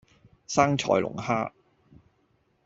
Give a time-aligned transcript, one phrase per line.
[0.47, 1.51] 生菜龍蝦